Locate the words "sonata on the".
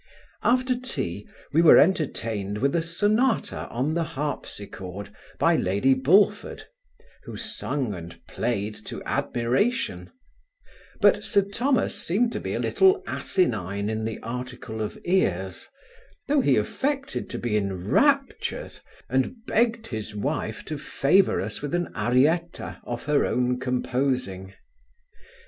2.81-4.01